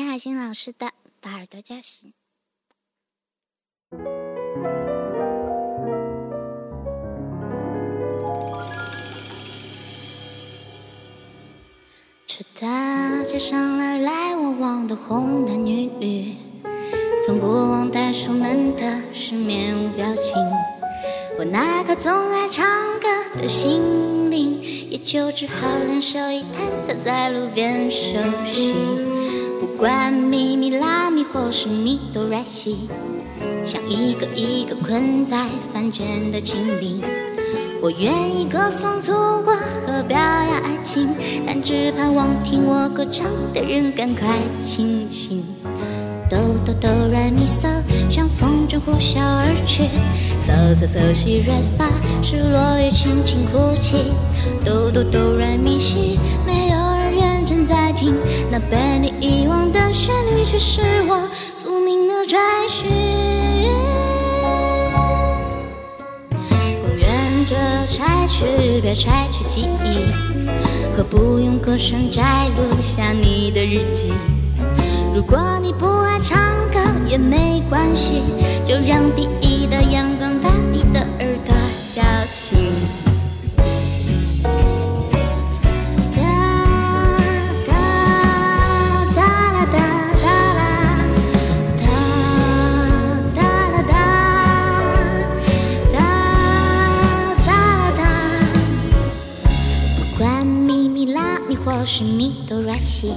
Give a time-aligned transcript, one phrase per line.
[0.00, 0.86] 海星老师的
[1.20, 2.10] 《把耳朵叫醒》。
[12.26, 16.36] 车大街上来来往往的红男绿女，
[17.26, 20.36] 从不忘带出门的是面无表情。
[21.38, 22.64] 我那颗总爱唱
[23.00, 28.74] 歌的心灵，也就只好两手一摊，坐在路边休息。
[29.82, 32.88] 不管咪咪拉咪或是咪哆来西，
[33.64, 37.02] 像一个一个困在凡间的精灵。
[37.82, 39.10] 我愿意歌颂祖
[39.42, 39.52] 国
[39.84, 41.08] 和表扬爱情，
[41.44, 45.44] 但只盼望听我歌唱的人赶快清醒。
[46.30, 47.66] 哆哆哆来咪嗦，
[48.08, 49.82] 像风筝呼啸而去。
[50.46, 51.86] 嗦嗦嗦西瑞发，
[52.22, 54.12] 是落叶轻轻哭泣。
[54.64, 56.20] 哆哆哆来咪西，
[68.92, 70.04] 去，别拆去记忆，
[70.94, 72.22] 何不用歌声摘
[72.56, 74.12] 录下你的日记。
[75.14, 76.38] 如果你不爱唱
[76.70, 78.22] 歌也没关系，
[78.64, 81.54] 就让第一道阳光把你的耳朵
[81.88, 83.11] 叫醒。
[101.82, 103.12] 拉咪或是咪哆来西。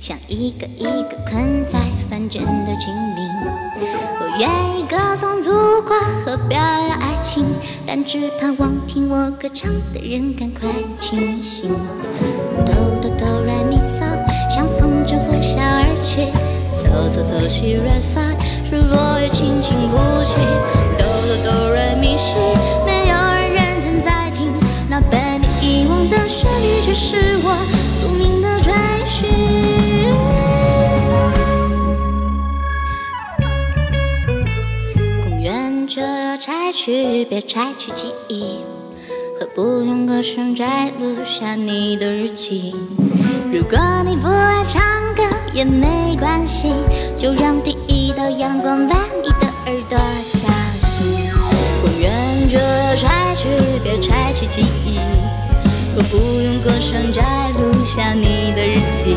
[0.00, 1.78] 像一个一个困在
[2.10, 3.28] 凡间的精灵，
[4.20, 5.50] 我愿意歌颂祖
[5.82, 7.44] 国和表扬爱情，
[7.86, 11.70] 但只盼望听我歌唱的人赶快清醒。
[12.64, 14.00] 哆哆哆来咪嗦，
[14.52, 16.26] 像风筝呼啸而去。
[16.74, 18.20] 嗦嗦嗦西瑞发，
[18.64, 20.36] 是落叶轻轻哭泣。
[20.98, 22.34] 哆哆哆来咪西，
[36.66, 38.56] 拆去，别拆去记忆，
[39.38, 42.74] 何不用歌声摘录下你的日记？
[43.52, 44.82] 如果你不爱唱
[45.14, 45.22] 歌
[45.54, 46.72] 也没关系，
[47.16, 49.96] 就让第一道阳光把你的耳朵
[50.34, 50.48] 叫
[50.84, 51.06] 醒。
[51.80, 53.48] 公园就要拆去，
[53.84, 54.98] 别拆去记忆，
[55.94, 59.16] 何不用歌声摘录下你的日记？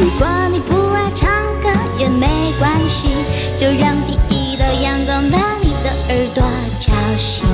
[0.00, 1.28] 如果你不爱唱
[1.60, 2.28] 歌也没
[2.60, 3.08] 关系，
[3.58, 4.16] 就让第
[7.14, 7.46] 叫醒。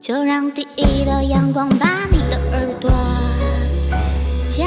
[0.00, 2.90] 就让第一道阳光把你的耳朵
[4.46, 4.64] 叫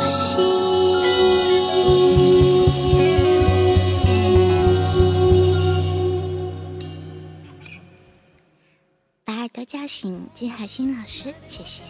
[0.00, 0.42] 醒。
[9.26, 11.82] 把耳朵叫醒，金海心老师，谢谢。